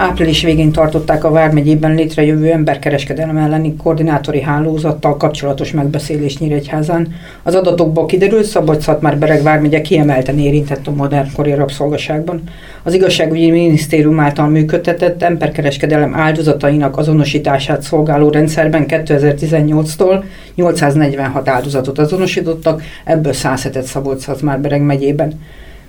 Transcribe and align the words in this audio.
Április 0.00 0.42
végén 0.42 0.72
tartották 0.72 1.24
a 1.24 1.30
Vármegyében 1.30 1.94
létrejövő 1.94 2.50
emberkereskedelem 2.50 3.36
elleni 3.36 3.76
koordinátori 3.76 4.40
hálózattal 4.40 5.16
kapcsolatos 5.16 5.72
megbeszélés 5.72 6.38
Nyíregyházán. 6.38 7.14
Az 7.42 7.54
adatokból 7.54 8.06
kiderült, 8.06 8.44
szabolcs 8.44 8.86
már 9.00 9.18
Bereg 9.18 9.42
vármegye 9.42 9.80
kiemelten 9.80 10.38
érintett 10.38 10.86
a 10.86 10.90
modern 10.90 11.28
kori 11.36 11.54
rabszolgaságban. 11.54 12.42
Az 12.82 12.94
igazságügyi 12.94 13.50
minisztérium 13.50 14.20
által 14.20 14.48
működtetett 14.48 15.22
emberkereskedelem 15.22 16.14
áldozatainak 16.14 16.96
azonosítását 16.96 17.82
szolgáló 17.82 18.30
rendszerben 18.30 18.84
2018-tól 18.88 20.22
846 20.54 21.48
áldozatot 21.48 21.98
azonosítottak, 21.98 22.82
ebből 23.04 23.32
107-et 23.34 23.82
szabolcs 23.82 24.42
már 24.42 24.60
Bereg 24.60 24.82
megyében. 24.82 25.40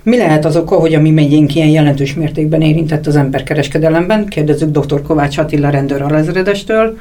Mi 0.02 0.16
lehet 0.16 0.44
az 0.44 0.56
oka, 0.56 0.76
hogy 0.76 0.94
a 0.94 1.00
mi 1.00 1.10
megyénk 1.10 1.54
ilyen 1.54 1.68
jelentős 1.68 2.14
mértékben 2.14 2.60
érintett 2.62 3.06
az 3.06 3.16
emberkereskedelemben? 3.16 4.26
Kérdezzük 4.26 4.70
dr. 4.70 5.02
Kovács 5.02 5.38
Attila 5.38 5.70
rendőr 5.70 6.02
alezredestől, 6.02 6.98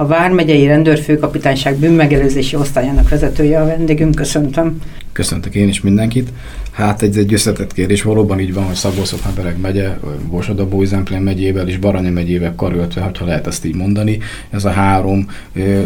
a 0.00 0.06
Vármegyei 0.06 0.66
Rendőrfőkapitányság 0.66 1.76
bűnmegelőzési 1.76 2.56
osztályának 2.56 3.08
vezetője 3.08 3.60
a 3.60 3.66
vendégünk. 3.66 4.14
Köszöntöm. 4.14 4.80
Köszöntök 5.12 5.54
én 5.54 5.68
is 5.68 5.80
mindenkit. 5.80 6.28
Hát 6.70 7.02
egy, 7.02 7.16
egy 7.18 7.32
összetett 7.32 7.72
kérdés, 7.72 8.02
valóban 8.02 8.40
így 8.40 8.54
van, 8.54 8.64
hogy 8.64 8.74
szabolcs 8.74 9.10
Habereg 9.22 9.60
megye, 9.60 9.88
Borsodabó 10.30 10.84
Zemplén 10.84 11.20
megyével 11.20 11.68
és 11.68 11.76
Baranya 11.76 12.10
megyével 12.10 12.54
karöltve, 12.56 13.00
ha 13.00 13.24
lehet 13.24 13.46
ezt 13.46 13.64
így 13.64 13.74
mondani. 13.74 14.18
Ez 14.50 14.64
a 14.64 14.70
három 14.70 15.26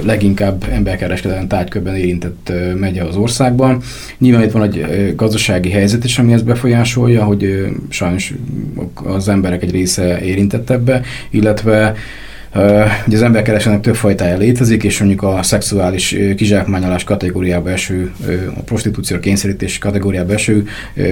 leginkább 0.05 0.65
emberkereskedelem 0.71 1.49
tárgykörben 1.49 1.97
érintett 1.97 2.53
megye 2.79 3.03
az 3.03 3.17
országban. 3.17 3.83
Nyilván 4.19 4.43
itt 4.43 4.53
van 4.53 4.63
egy 4.63 5.15
gazdasági 5.17 5.71
helyzet 5.71 6.05
is, 6.05 6.19
ami 6.19 6.33
ezt 6.33 6.45
befolyásolja, 6.45 7.25
hogy 7.25 7.67
sajnos 7.89 8.35
az 8.95 9.29
emberek 9.29 9.63
egy 9.63 9.71
része 9.71 10.21
érintett 10.23 10.71
ebbe, 10.71 11.03
illetve 11.31 11.95
Ugye 13.07 13.17
az 13.17 13.23
emberkereskedelem 13.23 13.83
több 13.83 13.95
fajtája 13.95 14.37
létezik, 14.37 14.85
és 14.85 14.99
mondjuk 14.99 15.23
a 15.23 15.43
szexuális 15.43 16.17
kizsákmányolás 16.37 17.05
kategóriába 17.05 17.71
eső, 17.71 18.13
a 18.57 18.61
prostitúció 18.61 19.19
kényszerítés 19.19 19.79
kategóriába 19.79 20.33
eső 20.33 20.67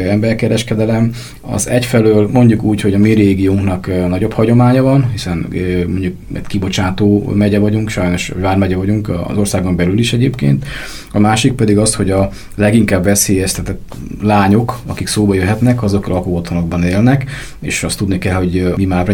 emberkereskedelem, 0.09 1.11
az 1.41 1.69
egyfelől 1.69 2.29
mondjuk 2.33 2.63
úgy, 2.63 2.81
hogy 2.81 2.95
a 2.95 2.99
mi 2.99 3.13
régiónknak 3.13 3.91
nagyobb 4.09 4.33
hagyománya 4.33 4.83
van, 4.83 5.11
hiszen 5.13 5.47
mondjuk 5.87 6.15
egy 6.35 6.47
kibocsátó 6.47 7.33
megye 7.35 7.59
vagyunk, 7.59 7.89
sajnos 7.89 8.33
vármegye 8.41 8.77
vagyunk 8.77 9.09
az 9.09 9.37
országon 9.37 9.77
belül 9.77 9.99
is 9.99 10.13
egyébként. 10.13 10.65
A 11.13 11.19
másik 11.19 11.53
pedig 11.53 11.79
az, 11.79 11.95
hogy 11.95 12.11
a 12.11 12.31
leginkább 12.55 13.05
veszélyeztetett 13.05 13.97
lányok, 14.23 14.81
akik 14.87 15.07
szóba 15.07 15.35
jöhetnek, 15.35 15.83
azok 15.83 16.07
lakóotthonokban 16.07 16.83
élnek, 16.83 17.25
és 17.61 17.83
azt 17.83 17.99
tudni 17.99 18.19
kell, 18.19 18.37
hogy 18.37 18.73
mi 18.77 18.85
már 18.85 19.05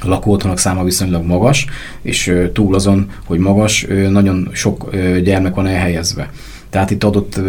a 0.00 0.08
lakóotthonok 0.08 0.58
száma 0.58 0.84
viszonylag 0.84 1.24
magas, 1.24 1.66
és 2.02 2.32
túl 2.52 2.74
azon, 2.74 3.10
hogy 3.24 3.38
magas, 3.38 3.86
nagyon 4.10 4.48
sok 4.52 4.90
gyermek 5.22 5.54
van 5.54 5.66
elhelyezve. 5.66 6.30
Tehát 6.70 6.90
itt 6.90 7.04
adott 7.04 7.40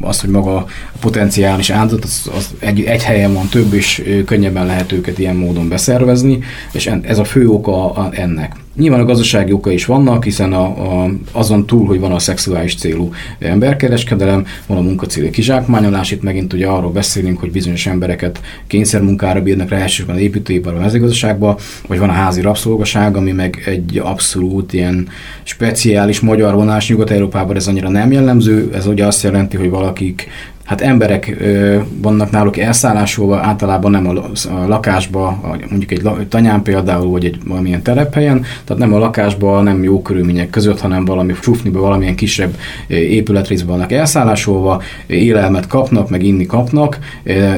az, 0.00 0.20
hogy 0.20 0.30
maga 0.30 0.56
a 0.56 0.66
potenciális 1.00 1.70
áldozat, 1.70 2.04
az, 2.04 2.30
az 2.36 2.54
egy, 2.58 2.82
egy 2.82 3.02
helyen 3.02 3.34
van 3.34 3.48
több, 3.48 3.72
és 3.72 4.02
könnyebben 4.26 4.66
lehet 4.66 4.92
őket 4.92 5.18
ilyen 5.18 5.36
módon 5.36 5.68
beszervezni, 5.68 6.38
és 6.72 6.86
ez 7.02 7.18
a 7.18 7.24
fő 7.24 7.48
oka 7.48 8.08
ennek. 8.12 8.63
Nyilván 8.76 9.00
a 9.00 9.04
gazdasági 9.04 9.52
oka 9.52 9.70
is 9.70 9.84
vannak, 9.84 10.24
hiszen 10.24 10.52
a, 10.52 10.64
a, 10.64 11.10
azon 11.32 11.66
túl, 11.66 11.86
hogy 11.86 12.00
van 12.00 12.12
a 12.12 12.18
szexuális 12.18 12.74
célú 12.74 13.10
emberkereskedelem, 13.38 14.46
van 14.66 14.78
a 14.78 14.80
munkacélú 14.80 15.30
kizsákmányolás, 15.30 16.10
itt 16.10 16.22
megint 16.22 16.52
ugye 16.52 16.66
arról 16.66 16.90
beszélünk, 16.90 17.38
hogy 17.38 17.50
bizonyos 17.50 17.86
embereket 17.86 18.40
kényszermunkára 18.66 19.42
bírnak 19.42 19.68
rá 19.68 19.78
elsősorban 19.78 20.18
építőiparban, 20.18 20.80
a 20.80 20.84
mezőgazdaságban, 20.84 21.56
vagy 21.86 21.98
van 21.98 22.08
a 22.08 22.12
házi 22.12 22.40
rabszolgaság, 22.40 23.16
ami 23.16 23.32
meg 23.32 23.62
egy 23.66 24.00
abszolút 24.04 24.72
ilyen 24.72 25.08
speciális 25.42 26.20
magyar 26.20 26.54
vonás 26.54 26.88
Nyugat-Európában 26.88 27.56
ez 27.56 27.66
annyira 27.66 27.88
nem 27.88 28.12
jellemző, 28.12 28.70
ez 28.74 28.86
ugye 28.86 29.06
azt 29.06 29.22
jelenti, 29.22 29.56
hogy 29.56 29.70
valakik 29.70 30.28
hát 30.64 30.80
emberek 30.80 31.36
ö, 31.40 31.78
vannak 32.02 32.30
náluk 32.30 32.56
elszállásolva, 32.56 33.38
általában 33.38 33.90
nem 33.90 34.08
a, 34.08 34.12
a 34.48 34.66
lakásba, 34.66 35.40
mondjuk 35.68 35.90
egy 35.90 36.26
tanyán 36.28 36.62
például, 36.62 37.10
vagy 37.10 37.24
egy 37.24 37.38
valamilyen 37.46 37.82
telephelyen, 37.82 38.44
tehát 38.64 38.82
nem 38.82 38.94
a 38.94 38.98
lakásba, 38.98 39.62
nem 39.62 39.82
jó 39.82 40.02
körülmények 40.02 40.50
között, 40.50 40.80
hanem 40.80 41.04
valami 41.04 41.34
csúfniba, 41.40 41.80
valamilyen 41.80 42.14
kisebb 42.14 42.56
épületrészben 42.86 43.76
vannak 43.76 43.92
elszállásolva, 43.92 44.82
élelmet 45.06 45.66
kapnak, 45.66 46.10
meg 46.10 46.22
inni 46.22 46.46
kapnak, 46.46 46.98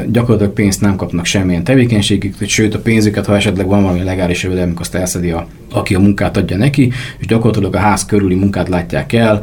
gyakorlatilag 0.07 0.53
pénzt 0.53 0.81
nem 0.81 0.97
kapnak 0.97 1.25
semmilyen 1.25 1.65
tevékenységük, 1.65 2.35
sőt 2.47 2.75
a 2.75 2.79
pénzüket, 2.79 3.27
ha 3.27 3.37
esetleg 3.37 3.67
van 3.67 3.83
valami 3.83 4.03
legális 4.03 4.43
jövedelmük, 4.43 4.81
azt 4.81 4.95
elszedi 4.95 5.31
a, 5.31 5.47
aki 5.73 5.95
a 5.95 6.01
munkát 6.01 6.37
adja 6.37 6.57
neki, 6.57 6.93
és 7.19 7.27
gyakorlatilag 7.27 7.75
a 7.75 7.79
ház 7.79 8.05
körüli 8.05 8.35
munkát 8.35 8.69
látják 8.69 9.13
el, 9.13 9.43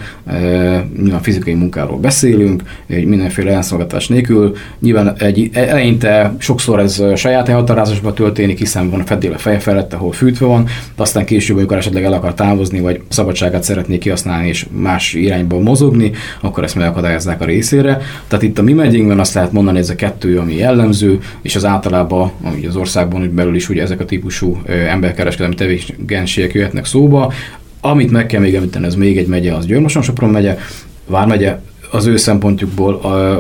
nyilván 1.01 1.21
fizikai 1.21 1.53
munkáról 1.53 1.97
beszélünk, 1.97 2.63
mindenféle 2.87 3.52
elszolgáltatás 3.53 4.07
nélkül. 4.07 4.55
Nyilván 4.79 5.15
egy, 5.17 5.49
eleinte 5.53 6.35
sokszor 6.37 6.79
ez 6.79 7.03
saját 7.15 7.49
elhatározásban 7.49 8.13
történik, 8.13 8.57
hiszen 8.57 8.89
van 8.89 8.99
a 8.99 9.03
fedél 9.03 9.33
a 9.33 9.37
feje 9.37 9.59
felett, 9.59 9.93
ahol 9.93 10.11
fűtve 10.11 10.45
van, 10.45 10.63
de 10.95 11.01
aztán 11.01 11.25
később, 11.25 11.57
amikor 11.57 11.77
esetleg 11.77 12.03
el 12.03 12.13
akar 12.13 12.33
távozni, 12.33 12.79
vagy 12.79 13.01
szabadságát 13.09 13.63
szeretné 13.63 13.97
kihasználni 13.97 14.47
és 14.47 14.65
más 14.71 15.13
irányba 15.13 15.59
mozogni, 15.59 16.11
akkor 16.41 16.63
ezt 16.63 16.75
megakadályozzák 16.75 17.41
a 17.41 17.45
részére. 17.45 18.01
Tehát 18.27 18.43
itt 18.43 18.59
a 18.59 18.63
mi 18.63 18.73
megyénkben 18.73 19.19
azt 19.19 19.33
lehet 19.33 19.51
mondani, 19.51 19.77
ez 19.77 19.89
a 19.89 19.95
kettő, 19.95 20.39
ami 20.39 20.55
jellemző, 20.55 21.19
és 21.41 21.55
az 21.55 21.65
általában 21.65 22.31
az 22.67 22.75
országban 22.75 23.31
belül 23.35 23.55
is 23.55 23.69
ugye 23.69 23.81
ezek 23.81 23.99
a 23.99 24.05
típusú 24.05 24.61
emberkereskedelmi 24.65 25.55
tevékenységek 25.55 26.53
jöhetnek 26.53 26.85
szóba. 26.85 27.33
Amit 27.81 28.11
meg 28.11 28.25
kell 28.25 28.41
még 28.41 28.55
említeni, 28.55 28.85
ez 28.85 28.95
még 28.95 29.17
egy 29.17 29.27
megye, 29.27 29.53
az 29.53 29.65
Győrmoson-Sopron 29.65 30.29
megye, 30.29 30.57
Vármegye, 31.07 31.59
az 31.93 32.05
ő 32.05 32.17
szempontjukból 32.17 32.93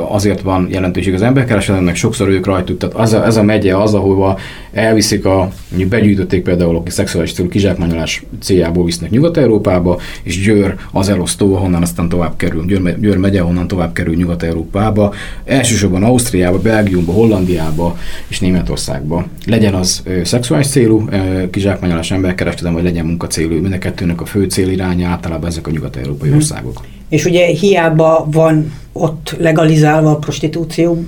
azért 0.09 0.41
van 0.41 0.67
jelentőség 0.71 1.13
az 1.13 1.21
emberkereskedelemnek, 1.21 1.95
sokszor 1.95 2.29
ők 2.29 2.45
rajtuk, 2.45 2.77
tehát 2.77 2.95
az 2.95 3.13
a, 3.13 3.25
ez 3.25 3.37
a 3.37 3.43
megye 3.43 3.77
az, 3.77 3.93
ahova 3.93 4.37
elviszik 4.71 5.25
a, 5.25 5.51
mondjuk 5.69 5.89
begyűjtötték 5.89 6.43
például, 6.43 6.75
aki 6.75 6.89
szexuális 6.89 7.33
célú 7.33 7.49
kizsákmányolás 7.49 8.23
céljából 8.41 8.85
visznek 8.85 9.09
Nyugat-Európába, 9.09 9.99
és 10.23 10.41
Győr 10.41 10.75
az 10.91 11.09
elosztó, 11.09 11.55
ahonnan 11.55 11.81
aztán 11.81 12.09
tovább 12.09 12.35
kerül, 12.37 12.65
Győr, 12.65 12.99
Győr 12.99 13.17
megye, 13.17 13.41
ahonnan 13.41 13.67
tovább 13.67 13.93
kerül 13.93 14.15
Nyugat-Európába, 14.15 15.13
elsősorban 15.45 16.03
Ausztriába, 16.03 16.59
Belgiumba, 16.59 17.11
Hollandiába 17.11 17.97
és 18.27 18.39
Németországba. 18.39 19.25
Legyen 19.45 19.73
az 19.73 20.01
ö, 20.03 20.23
szexuális 20.23 20.67
célú 20.67 21.07
ö, 21.09 21.49
kizsákmányolás 21.49 22.11
emberkereskedelem, 22.11 22.73
vagy 22.73 22.83
legyen 22.83 23.05
munkacélú, 23.05 23.61
mind 23.61 23.73
a 23.73 23.77
kettőnek 23.77 24.21
a 24.21 24.25
fő 24.25 24.43
céliránya 24.43 25.07
általában 25.07 25.49
ezek 25.49 25.67
a 25.67 25.71
nyugat-európai 25.71 26.27
hmm. 26.27 26.37
országok. 26.37 26.81
És 27.13 27.25
ugye 27.25 27.45
hiába 27.45 28.27
van 28.31 28.73
ott 28.93 29.35
legalizálva 29.39 30.09
a 30.09 30.15
prostitúció 30.15 31.03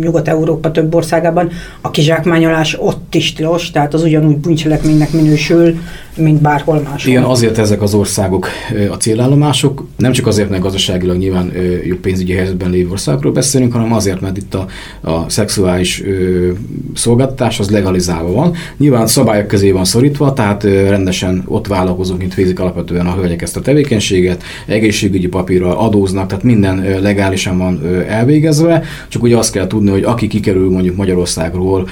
Nyugat-Európa 0.00 0.70
több 0.70 0.94
országában, 0.94 1.50
a 1.80 1.90
kizsákmányolás 1.90 2.76
ott 2.80 3.14
is 3.14 3.32
tilos, 3.32 3.70
tehát 3.70 3.94
az 3.94 4.02
ugyanúgy 4.02 4.36
bűncselekménynek 4.36 5.12
minősül, 5.12 5.74
mint 6.16 6.40
bárhol 6.40 6.80
máshol. 6.80 7.10
Igen, 7.10 7.22
azért 7.22 7.58
ezek 7.58 7.82
az 7.82 7.94
országok 7.94 8.48
a 8.90 8.94
célállomások, 8.94 9.86
nem 9.96 10.12
csak 10.12 10.26
azért, 10.26 10.50
mert 10.50 10.62
gazdaságilag 10.62 11.16
nyilván 11.16 11.52
jobb 11.86 11.98
pénzügyi 11.98 12.32
helyzetben 12.32 12.70
lévő 12.70 12.90
országokról 12.90 13.32
beszélünk, 13.32 13.72
hanem 13.72 13.92
azért, 13.92 14.20
mert 14.20 14.36
itt 14.36 14.54
a, 14.54 14.66
a 15.00 15.28
szexuális 15.28 16.04
ö, 16.04 16.50
szolgáltatás 16.94 17.58
az 17.58 17.70
legalizálva 17.70 18.32
van. 18.32 18.54
Nyilván 18.76 19.06
szabályok 19.06 19.46
közé 19.46 19.70
van 19.70 19.84
szorítva, 19.84 20.32
tehát 20.32 20.64
ö, 20.64 20.88
rendesen 20.88 21.42
ott 21.46 21.66
vállalkozók, 21.66 22.18
mint 22.18 22.34
fézik 22.34 22.60
alapvetően 22.60 23.06
a 23.06 23.14
hölgyek 23.14 23.42
ezt 23.42 23.56
a 23.56 23.60
tevékenységet, 23.60 24.42
egészségügyi 24.66 25.28
papírral 25.28 25.76
adóznak, 25.76 26.26
tehát 26.26 26.44
minden 26.44 26.86
ö, 26.86 27.00
legálisan 27.18 27.58
van 27.58 28.04
elvégezve, 28.08 28.82
csak 29.08 29.22
ugye 29.22 29.36
azt 29.36 29.52
kell 29.52 29.66
tudni, 29.66 29.90
hogy 29.90 30.02
aki 30.02 30.26
kikerül 30.26 30.70
mondjuk 30.70 30.96
Magyarországról 30.96 31.88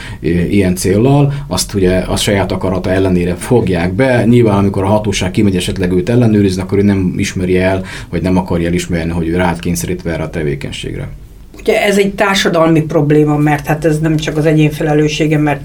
ilyen 0.50 0.75
céllal, 0.75 1.32
azt 1.46 1.75
ugye 1.75 1.99
a 1.99 2.17
saját 2.17 2.52
akarata 2.52 2.90
ellenére 2.90 3.34
fogják 3.34 3.93
be, 3.93 4.25
nyilván 4.25 4.58
amikor 4.58 4.82
a 4.82 4.87
hatóság 4.87 5.31
kimegy 5.31 5.56
esetleg 5.56 5.93
őt 5.93 6.08
ellenőrizni, 6.08 6.62
akkor 6.62 6.78
ő 6.78 6.82
nem 6.82 7.14
ismeri 7.17 7.58
el, 7.58 7.84
vagy 8.11 8.23
nem 8.23 8.37
akarja 8.37 8.67
elismerni, 8.67 9.12
hogy 9.12 9.28
ő 9.28 9.37
rád 9.37 9.58
kényszerítve 9.58 10.12
erre 10.12 10.23
a 10.23 10.31
tevékenységre. 10.31 11.08
Ugye 11.58 11.82
ez 11.82 11.99
egy 11.99 12.14
társadalmi 12.14 12.82
probléma, 12.82 13.37
mert 13.37 13.67
hát 13.67 13.84
ez 13.84 13.99
nem 13.99 14.17
csak 14.17 14.37
az 14.37 14.46
egyén 14.46 14.70
felelőssége, 14.70 15.38
mert 15.38 15.61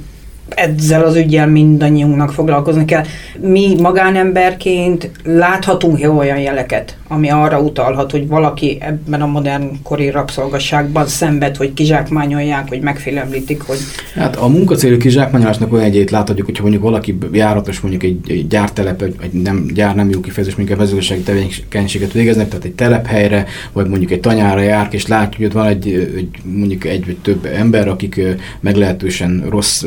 ezzel 0.56 1.04
az 1.04 1.16
ügyel 1.16 1.48
mindannyiunknak 1.48 2.32
foglalkozni 2.32 2.86
kell. 2.86 3.04
Mi 3.40 3.76
magánemberként 3.82 5.12
láthatunk-e 5.24 6.10
olyan 6.10 6.40
jeleket, 6.40 6.98
ami 7.08 7.30
arra 7.30 7.60
utalhat, 7.60 8.12
hogy 8.12 8.28
valaki 8.28 8.78
ebben 8.80 9.22
a 9.22 9.26
modern 9.26 9.70
kori 9.84 10.10
rabszolgasságban 10.10 11.08
szenved, 11.08 11.56
hogy 11.56 11.74
kizsákmányolják, 11.74 12.68
hogy 12.70 12.82
megfélemlítik, 12.82 13.62
hogy... 13.62 13.78
Hát 14.16 14.36
a 14.36 14.48
munkacélű 14.48 14.98
kizsákmányolásnak 14.98 15.74
olyan 15.74 15.86
egyét 15.86 16.12
láthatjuk, 16.12 16.46
hogyha 16.46 16.62
mondjuk 16.62 16.84
valaki 16.84 17.18
járatos 17.32 17.80
mondjuk 17.80 18.04
egy, 18.04 18.32
egy 18.32 18.48
gyártelep, 18.48 19.02
egy 19.02 19.32
nem 19.32 19.66
gyár 19.74 19.96
nem 19.96 20.10
jó 20.10 20.20
kifejezés, 20.20 20.56
mondjuk 20.56 20.78
a 20.78 20.82
mezőgazdasági 20.82 21.22
tevékenységet 21.22 22.12
végeznek, 22.12 22.48
tehát 22.48 22.66
egy 22.66 22.76
telephelyre, 22.76 23.46
vagy 23.74 23.88
mondjuk 23.88 24.12
egy 24.12 24.20
tanyára 24.20 24.62
jár, 24.62 24.88
és 24.92 25.08
látjuk, 25.08 25.36
hogy 25.36 25.46
ott 25.46 25.54
van 25.54 25.68
egy, 25.68 25.88
egy 26.16 26.30
mondjuk 26.44 26.86
egy 26.86 27.06
vagy 27.06 27.18
több 27.18 27.46
ember, 27.46 27.88
akik 27.88 28.22
meglehetősen 28.60 29.46
rossz 29.50 29.84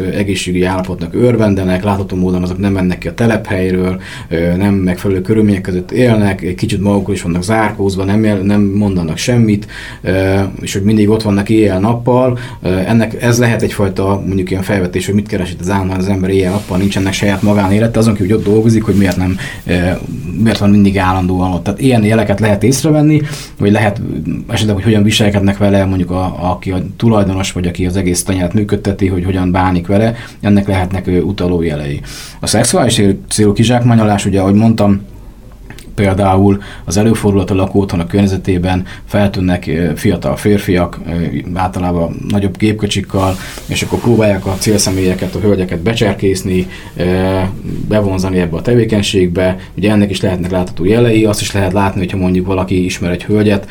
egészségügyi 0.54 0.64
állapotnak 0.64 1.14
örvendenek, 1.14 1.84
látható 1.84 2.16
módon 2.16 2.42
azok 2.42 2.58
nem 2.58 2.72
mennek 2.72 2.98
ki 2.98 3.08
a 3.08 3.14
telephelyről, 3.14 4.00
nem 4.56 4.74
megfelelő 4.74 5.20
körülmények 5.20 5.60
között 5.60 5.90
élnek, 5.90 6.54
kicsit 6.56 6.80
maguk 6.80 7.08
is 7.12 7.22
vannak 7.22 7.42
zárkózva, 7.42 8.04
nem, 8.04 8.24
él, 8.24 8.36
nem 8.36 8.62
mondanak 8.62 9.16
semmit, 9.16 9.66
és 10.60 10.72
hogy 10.72 10.82
mindig 10.82 11.08
ott 11.08 11.22
vannak 11.22 11.48
éjjel-nappal. 11.48 12.38
Ennek 12.62 13.22
ez 13.22 13.38
lehet 13.38 13.62
egyfajta 13.62 14.22
mondjuk 14.26 14.50
ilyen 14.50 14.62
felvetés, 14.62 15.06
hogy 15.06 15.14
mit 15.14 15.28
keres 15.28 15.50
itt 15.50 15.60
az 15.60 15.70
állandóan 15.70 15.98
az 15.98 16.08
ember 16.08 16.30
éjjel-nappal, 16.30 16.78
nincsenek 16.78 17.12
saját 17.12 17.42
magánélete, 17.42 17.98
azon 17.98 18.14
kívül, 18.14 18.28
hogy 18.28 18.38
ott 18.38 18.52
dolgozik, 18.52 18.82
hogy 18.82 18.94
miért 18.94 19.16
nem, 19.16 19.36
miért 20.42 20.58
van 20.58 20.70
mindig 20.70 20.98
állandóan 20.98 21.52
ott. 21.52 21.64
Tehát 21.64 21.80
ilyen 21.80 22.04
jeleket 22.04 22.40
lehet 22.40 22.62
észrevenni, 22.62 23.20
vagy 23.58 23.72
lehet 23.72 24.00
esetleg, 24.48 24.74
hogy 24.74 24.84
hogyan 24.84 25.02
viselkednek 25.02 25.56
vele, 25.56 25.84
mondjuk 25.84 26.10
a, 26.10 26.50
aki 26.50 26.70
a 26.70 26.82
tulajdonos, 26.96 27.52
vagy 27.52 27.66
aki 27.66 27.86
az 27.86 27.96
egész 27.96 28.22
tanyát 28.22 28.54
működteti, 28.54 29.06
hogy 29.06 29.24
hogyan 29.24 29.50
bánik 29.50 29.86
vele, 29.86 30.14
ennek 30.44 30.66
lehetnek 30.66 31.06
utaló 31.06 31.62
jelei. 31.62 32.00
A 32.40 32.46
szexuális 32.46 33.02
célú 33.28 33.52
kizsákmányolás, 33.52 34.26
ugye, 34.26 34.40
ahogy 34.40 34.54
mondtam, 34.54 35.00
Például 35.94 36.62
az 36.84 36.96
előfordulhat 36.96 37.50
a 37.50 37.54
lakótthonok 37.54 38.08
környezetében 38.08 38.84
feltűnnek 39.04 39.70
fiatal 39.94 40.36
férfiak, 40.36 41.00
általában 41.54 42.16
nagyobb 42.28 42.56
gépkocsikkal, 42.56 43.36
és 43.66 43.82
akkor 43.82 43.98
próbálják 43.98 44.46
a 44.46 44.54
célszemélyeket, 44.58 45.34
a 45.34 45.40
hölgyeket 45.40 45.78
becserkészni, 45.78 46.66
bevonzani 47.88 48.38
ebbe 48.38 48.56
a 48.56 48.62
tevékenységbe. 48.62 49.56
Ugye 49.76 49.90
ennek 49.90 50.10
is 50.10 50.20
lehetnek 50.20 50.50
látható 50.50 50.84
jelei, 50.84 51.24
azt 51.24 51.40
is 51.40 51.52
lehet 51.52 51.72
látni, 51.72 52.00
hogyha 52.00 52.16
mondjuk 52.16 52.46
valaki 52.46 52.84
ismer 52.84 53.10
egy 53.10 53.24
hölgyet, 53.24 53.66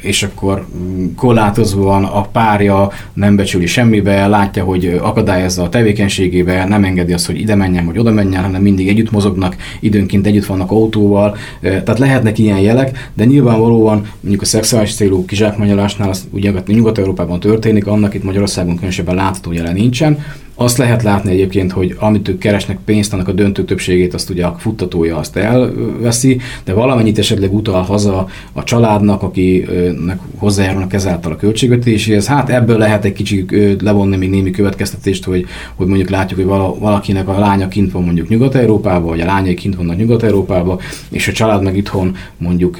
és 0.00 0.22
akkor 0.22 0.66
mm, 0.76 1.06
korlátozóan 1.16 2.04
a 2.04 2.20
párja 2.20 2.90
nem 3.12 3.36
becsüli 3.36 3.66
semmibe, 3.66 4.26
látja, 4.26 4.64
hogy 4.64 5.00
akadályozza 5.02 5.62
a 5.62 5.68
tevékenységébe, 5.68 6.64
nem 6.64 6.84
engedi 6.84 7.12
azt, 7.12 7.26
hogy 7.26 7.40
ide 7.40 7.54
menjen, 7.54 7.86
vagy 7.86 7.98
oda 7.98 8.10
menjen, 8.10 8.42
hanem 8.42 8.62
mindig 8.62 8.88
együtt 8.88 9.10
mozognak, 9.10 9.56
időnként 9.80 10.26
együtt 10.26 10.46
vannak 10.46 10.70
autóval, 10.70 11.11
autóval, 11.12 11.36
tehát 11.60 11.98
lehetnek 11.98 12.38
ilyen 12.38 12.58
jelek, 12.58 13.10
de 13.14 13.24
nyilvánvalóan 13.24 14.10
mondjuk 14.20 14.42
a 14.42 14.44
szexuális 14.44 14.94
célú 14.94 15.24
kizsákmányolásnál 15.24 16.08
az 16.08 16.26
ugye 16.30 16.52
Nyugat-Európában 16.66 17.40
történik, 17.40 17.86
annak 17.86 18.14
itt 18.14 18.22
Magyarországon 18.22 18.74
különösebben 18.74 19.14
látható 19.14 19.52
jele 19.52 19.72
nincsen, 19.72 20.18
azt 20.54 20.78
lehet 20.78 21.02
látni 21.02 21.30
egyébként, 21.30 21.72
hogy 21.72 21.96
amit 21.98 22.28
ők 22.28 22.38
keresnek 22.38 22.78
pénzt, 22.84 23.12
annak 23.12 23.28
a 23.28 23.32
döntő 23.32 23.64
többségét 23.64 24.14
azt 24.14 24.30
ugye 24.30 24.44
a 24.44 24.56
futtatója 24.58 25.16
azt 25.16 25.36
elveszi, 25.36 26.40
de 26.64 26.72
valamennyit 26.72 27.18
esetleg 27.18 27.54
utal 27.54 27.82
haza 27.82 28.28
a 28.52 28.64
családnak, 28.64 29.22
akinek 29.22 30.18
hozzájárulnak 30.36 30.92
ezáltal 30.92 31.32
a 31.32 31.36
költségvetéséhez. 31.36 32.26
Hát 32.26 32.50
ebből 32.50 32.78
lehet 32.78 33.04
egy 33.04 33.12
kicsit 33.12 33.52
levonni 33.82 34.16
még 34.16 34.30
némi 34.30 34.50
következtetést, 34.50 35.24
hogy, 35.24 35.44
hogy 35.74 35.86
mondjuk 35.86 36.10
látjuk, 36.10 36.40
hogy 36.40 36.48
valakinek 36.80 37.28
a 37.28 37.38
lánya 37.38 37.68
kint 37.68 37.92
van 37.92 38.04
mondjuk 38.04 38.28
Nyugat-Európában, 38.28 39.08
vagy 39.08 39.20
a 39.20 39.24
lányai 39.24 39.54
kint 39.54 39.76
vannak 39.76 39.96
Nyugat-Európában, 39.96 40.78
és 41.10 41.28
a 41.28 41.32
család 41.32 41.62
meg 41.62 41.76
itthon 41.76 42.16
mondjuk 42.36 42.78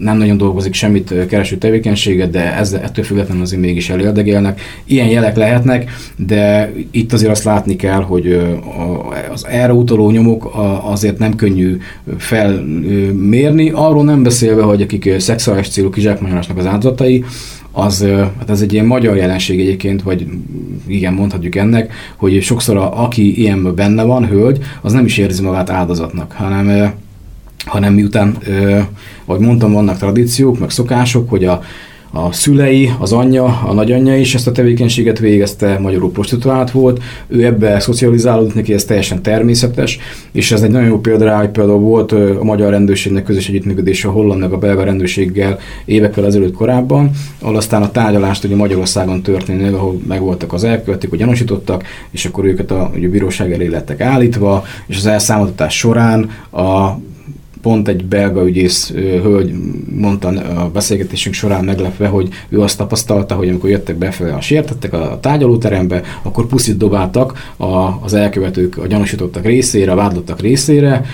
nem 0.00 0.16
nagyon 0.16 0.36
dolgozik 0.36 0.74
semmit 0.74 1.26
kereső 1.28 1.56
tevékenységet, 1.56 2.30
de 2.30 2.56
ezzel, 2.56 2.80
ettől 2.80 3.04
függetlenül 3.04 3.42
azért 3.42 3.60
mégis 3.60 3.90
elérdegélnek. 3.90 4.60
Ilyen 4.84 5.08
jelek 5.08 5.36
lehetnek, 5.36 5.90
de 6.16 6.72
itt 7.02 7.12
azért 7.12 7.30
azt 7.30 7.44
látni 7.44 7.76
kell, 7.76 8.02
hogy 8.02 8.40
az 9.32 9.46
erre 9.46 9.72
utaló 9.72 10.10
nyomok 10.10 10.50
azért 10.84 11.18
nem 11.18 11.34
könnyű 11.34 11.76
felmérni, 12.18 13.70
arról 13.70 14.04
nem 14.04 14.22
beszélve, 14.22 14.62
hogy 14.62 14.82
akik 14.82 15.10
szexuális 15.18 15.68
célú 15.68 15.90
kizsákmányolásnak 15.90 16.58
az 16.58 16.66
áldozatai, 16.66 17.24
az, 17.72 18.06
hát 18.38 18.50
ez 18.50 18.60
egy 18.60 18.72
ilyen 18.72 18.86
magyar 18.86 19.16
jelenség 19.16 19.60
egyébként, 19.60 20.02
vagy 20.02 20.26
igen, 20.86 21.12
mondhatjuk 21.12 21.54
ennek, 21.54 21.92
hogy 22.16 22.42
sokszor 22.42 22.76
a, 22.76 23.02
aki 23.04 23.38
ilyen 23.40 23.74
benne 23.74 24.02
van, 24.02 24.26
hölgy, 24.26 24.58
az 24.80 24.92
nem 24.92 25.04
is 25.04 25.18
érzi 25.18 25.42
magát 25.42 25.70
áldozatnak, 25.70 26.32
hanem, 26.32 26.92
hanem 27.64 27.94
miután, 27.94 28.36
ahogy 29.24 29.40
mondtam, 29.40 29.72
vannak 29.72 29.96
tradíciók, 29.96 30.58
meg 30.58 30.70
szokások, 30.70 31.30
hogy 31.30 31.44
a, 31.44 31.62
a 32.14 32.32
szülei, 32.32 32.90
az 32.98 33.12
anyja, 33.12 33.44
a 33.66 33.72
nagyanyja 33.72 34.16
is 34.16 34.34
ezt 34.34 34.46
a 34.46 34.52
tevékenységet 34.52 35.18
végezte, 35.18 35.78
magyarul 35.78 36.12
prostituált 36.12 36.70
volt, 36.70 37.02
ő 37.28 37.44
ebbe 37.44 37.80
szocializálódott, 37.80 38.54
neki 38.54 38.72
ez 38.72 38.84
teljesen 38.84 39.22
természetes, 39.22 39.98
és 40.32 40.52
ez 40.52 40.62
egy 40.62 40.70
nagyon 40.70 40.88
jó 40.88 41.00
példa 41.00 41.24
rá, 41.24 41.38
hogy 41.38 41.48
például 41.48 41.78
volt 41.78 42.12
a 42.12 42.44
magyar 42.44 42.70
rendőrségnek 42.70 43.22
közös 43.22 43.48
együttműködése 43.48 44.08
a 44.08 44.10
holland 44.10 44.40
meg 44.40 44.52
a 44.52 44.58
belga 44.58 44.84
rendőrséggel 44.84 45.58
évekkel 45.84 46.26
ezelőtt 46.26 46.54
korábban, 46.54 47.10
ahol 47.40 47.56
aztán 47.56 47.82
a 47.82 47.90
tárgyalást 47.90 48.44
ugye 48.44 48.56
Magyarországon 48.56 49.22
történik, 49.22 49.74
ahol 49.74 50.00
megvoltak 50.08 50.52
az 50.52 50.64
elkövetők, 50.64 51.10
hogy 51.10 51.18
gyanúsítottak, 51.18 51.84
és 52.10 52.24
akkor 52.24 52.44
őket 52.44 52.70
a, 52.70 52.90
ugye, 52.94 53.06
a 53.06 53.10
bíróság 53.10 53.52
elé 53.52 53.66
lettek 53.66 54.00
állítva, 54.00 54.64
és 54.86 54.96
az 54.96 55.06
elszámoltatás 55.06 55.76
során 55.76 56.30
a 56.50 56.98
pont 57.62 57.88
egy 57.88 58.04
belga 58.04 58.46
ügyész 58.46 58.92
hölgy 59.22 59.54
mondta 59.96 60.28
a 60.28 60.70
beszélgetésünk 60.72 61.34
során 61.34 61.64
meglepve, 61.64 62.06
hogy 62.06 62.28
ő 62.48 62.60
azt 62.60 62.76
tapasztalta, 62.76 63.34
hogy 63.34 63.48
amikor 63.48 63.70
jöttek 63.70 63.96
befelé 63.96 64.30
a 64.30 64.40
sértettek 64.40 64.92
a 64.92 65.18
tárgyalóterembe, 65.20 66.02
akkor 66.22 66.46
puszit 66.46 66.76
dobáltak 66.76 67.52
a, 67.56 67.88
az 68.00 68.14
elkövetők, 68.14 68.78
a 68.78 68.86
gyanúsítottak 68.86 69.44
részére, 69.44 69.92
a 69.92 69.94
vádlottak 69.94 70.40
részére, 70.40 71.04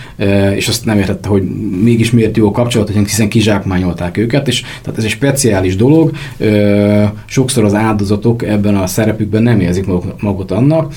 és 0.54 0.68
azt 0.68 0.84
nem 0.84 0.98
értette, 0.98 1.28
hogy 1.28 1.42
mégis 1.82 2.10
miért 2.10 2.36
jó 2.36 2.46
a 2.46 2.50
kapcsolat, 2.50 2.90
hiszen 2.90 3.28
kizsákmányolták 3.28 4.16
őket, 4.16 4.48
és 4.48 4.60
tehát 4.82 4.98
ez 4.98 5.04
egy 5.04 5.10
speciális 5.10 5.76
dolog. 5.76 6.10
Sokszor 7.26 7.64
az 7.64 7.74
áldozatok 7.74 8.42
ebben 8.42 8.76
a 8.76 8.86
szerepükben 8.86 9.42
nem 9.42 9.60
érzik 9.60 9.86
magukat 10.20 10.50
annak, 10.50 10.92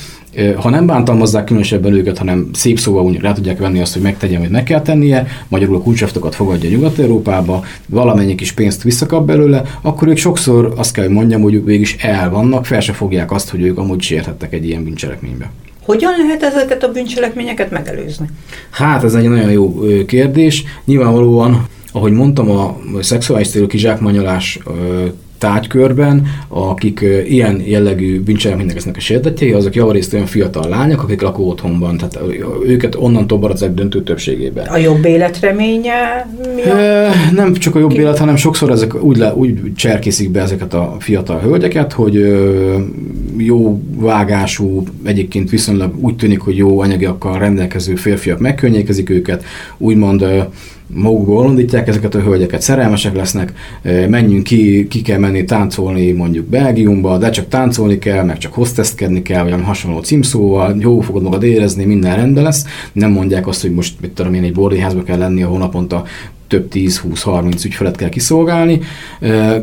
ha 0.55 0.69
nem 0.69 0.85
bántalmazzák 0.85 1.43
különösebben 1.43 1.93
őket, 1.93 2.17
hanem 2.17 2.49
szép 2.53 2.79
szóval 2.79 3.03
úgy 3.03 3.19
rá 3.19 3.33
tudják 3.33 3.57
venni 3.57 3.79
azt, 3.79 3.93
hogy 3.93 4.01
megtegyen, 4.01 4.39
hogy 4.39 4.49
meg 4.49 4.63
kell 4.63 4.81
tennie, 4.81 5.27
magyarul 5.47 5.75
a 5.75 5.81
kulcsaftokat 5.81 6.35
fogadja 6.35 6.69
Nyugat-Európába, 6.69 7.63
valamennyi 7.87 8.35
kis 8.35 8.51
pénzt 8.51 8.83
visszakap 8.83 9.25
belőle, 9.25 9.63
akkor 9.81 10.07
ők 10.07 10.17
sokszor 10.17 10.73
azt 10.77 10.93
kell, 10.93 11.05
hogy 11.05 11.13
mondjam, 11.13 11.41
hogy 11.41 11.53
ők 11.53 11.69
is 11.69 11.95
el 11.99 12.29
vannak, 12.29 12.65
fel 12.65 12.79
se 12.79 12.93
fogják 12.93 13.31
azt, 13.31 13.49
hogy 13.49 13.61
ők 13.61 13.77
amúgy 13.77 14.01
sérhettek 14.01 14.53
egy 14.53 14.65
ilyen 14.67 14.83
bűncselekménybe. 14.83 15.51
Hogyan 15.81 16.11
lehet 16.17 16.43
ezeket 16.43 16.83
a 16.83 16.91
bűncselekményeket 16.91 17.71
megelőzni? 17.71 18.27
Hát 18.69 19.03
ez 19.03 19.13
egy 19.13 19.29
nagyon 19.29 19.51
jó 19.51 19.73
kérdés. 20.05 20.63
Nyilvánvalóan, 20.85 21.67
ahogy 21.91 22.11
mondtam, 22.11 22.49
a 22.49 22.77
szexuális 23.01 23.49
célú 23.49 23.67
kizsákmányolás 23.67 24.59
tárgykörben, 25.41 26.27
akik 26.47 27.05
ilyen 27.27 27.61
jellegű 27.65 28.21
bűncselekménynek 28.21 28.75
lesznek 28.75 28.95
a 28.97 28.99
sértetjei, 28.99 29.51
azok 29.51 29.75
javarészt 29.75 30.13
olyan 30.13 30.25
fiatal 30.25 30.69
lányok, 30.69 31.03
akik 31.03 31.21
lakó 31.21 31.49
otthonban, 31.49 31.97
tehát 31.97 32.19
őket 32.65 32.95
onnantól 32.95 33.37
barazzák 33.37 33.73
döntő 33.73 34.03
többségében. 34.03 34.67
A 34.67 34.77
jobb 34.77 35.05
életreménye 35.05 36.29
mi 36.55 36.61
a... 36.61 36.75
Nem 37.31 37.53
csak 37.53 37.75
a 37.75 37.79
jobb 37.79 37.91
élet, 37.91 38.17
hanem 38.17 38.35
sokszor 38.35 38.71
ezek 38.71 39.03
úgy, 39.03 39.17
le, 39.17 39.33
úgy 39.33 39.73
cserkészik 39.75 40.31
be 40.31 40.41
ezeket 40.41 40.73
a 40.73 40.95
fiatal 40.99 41.39
hölgyeket, 41.39 41.93
hogy 41.93 42.15
jó 43.37 43.81
vágású, 43.95 44.83
egyébként 45.03 45.49
viszonylag 45.49 46.03
úgy 46.03 46.15
tűnik, 46.15 46.39
hogy 46.39 46.57
jó 46.57 46.79
anyagiakkal 46.79 47.39
rendelkező 47.39 47.95
férfiak 47.95 48.39
megkönnyékezik 48.39 49.09
őket, 49.09 49.43
úgymond 49.77 50.25
magukból 50.93 51.43
rondítják 51.43 51.87
ezeket 51.87 52.15
a 52.15 52.19
hölgyeket, 52.19 52.61
szerelmesek 52.61 53.15
lesznek, 53.15 53.53
menjünk 54.07 54.43
ki, 54.43 54.87
ki 54.87 55.01
kell 55.01 55.19
menni 55.19 55.43
táncolni 55.43 56.11
mondjuk 56.11 56.45
Belgiumba, 56.45 57.17
de 57.17 57.29
csak 57.29 57.47
táncolni 57.47 57.97
kell, 57.97 58.23
meg 58.23 58.37
csak 58.37 58.53
hosteszkedni 58.53 59.21
kell, 59.21 59.43
vagy 59.43 59.61
hasonló 59.63 59.99
címszóval, 59.99 60.75
jó 60.79 60.99
fogod 60.99 61.23
magad 61.23 61.43
érezni, 61.43 61.85
minden 61.85 62.15
rendben 62.15 62.43
lesz. 62.43 62.65
Nem 62.91 63.11
mondják 63.11 63.47
azt, 63.47 63.61
hogy 63.61 63.73
most 63.73 63.93
mit 64.01 64.11
tudom 64.11 64.33
én, 64.33 64.43
egy 64.43 64.53
bordéházba 64.53 65.03
kell 65.03 65.17
lenni 65.17 65.43
a 65.43 65.47
hónaponta 65.47 66.03
több 66.47 66.67
10-20-30 66.73 67.65
ügyfelet 67.65 67.95
kell 67.95 68.09
kiszolgálni, 68.09 68.79